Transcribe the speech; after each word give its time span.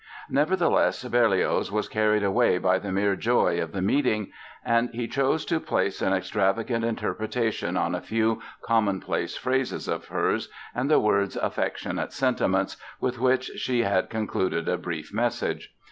Nevertheless, 0.31 1.03
Berlioz 1.03 1.71
was 1.71 1.87
carried 1.87 2.23
away 2.23 2.57
by 2.57 2.79
the 2.79 2.91
mere 2.91 3.15
joy 3.15 3.61
of 3.61 3.71
the 3.71 3.83
meeting; 3.83 4.31
and 4.65 4.89
he 4.89 5.07
chose 5.07 5.45
to 5.45 5.59
place 5.59 6.01
an 6.01 6.11
extravagant 6.11 6.83
interpretation 6.83 7.77
on 7.77 7.93
a 7.93 8.01
few 8.01 8.41
commonplace 8.63 9.37
phrases 9.37 9.87
of 9.87 10.07
hers 10.07 10.49
and 10.73 10.89
the 10.89 10.99
words 10.99 11.35
"affectionate 11.35 12.13
sentiments" 12.13 12.77
with 12.99 13.19
which 13.19 13.51
she 13.57 13.83
had 13.83 14.09
concluded 14.09 14.67
a 14.67 14.75
brief 14.75 15.13
message. 15.13 15.71